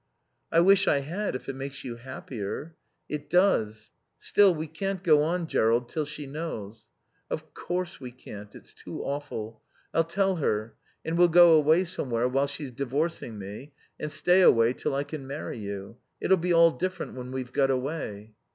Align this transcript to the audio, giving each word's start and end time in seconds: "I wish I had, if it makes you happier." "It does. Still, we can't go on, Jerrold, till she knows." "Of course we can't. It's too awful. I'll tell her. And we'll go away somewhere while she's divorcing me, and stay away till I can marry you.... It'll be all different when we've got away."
"I 0.51 0.61
wish 0.61 0.87
I 0.87 1.01
had, 1.01 1.35
if 1.35 1.47
it 1.47 1.55
makes 1.55 1.83
you 1.83 1.97
happier." 1.97 2.73
"It 3.07 3.29
does. 3.29 3.91
Still, 4.17 4.51
we 4.55 4.65
can't 4.65 5.03
go 5.03 5.21
on, 5.21 5.45
Jerrold, 5.45 5.89
till 5.89 6.05
she 6.05 6.25
knows." 6.25 6.87
"Of 7.29 7.53
course 7.53 7.99
we 8.01 8.09
can't. 8.09 8.55
It's 8.55 8.73
too 8.73 9.03
awful. 9.03 9.61
I'll 9.93 10.03
tell 10.03 10.37
her. 10.37 10.73
And 11.05 11.19
we'll 11.19 11.27
go 11.29 11.53
away 11.53 11.83
somewhere 11.83 12.27
while 12.27 12.47
she's 12.47 12.71
divorcing 12.71 13.37
me, 13.37 13.73
and 13.99 14.11
stay 14.11 14.41
away 14.41 14.73
till 14.73 14.95
I 14.95 15.03
can 15.03 15.27
marry 15.27 15.59
you.... 15.59 15.97
It'll 16.19 16.35
be 16.37 16.51
all 16.51 16.71
different 16.71 17.13
when 17.13 17.31
we've 17.31 17.53
got 17.53 17.69
away." 17.69 18.33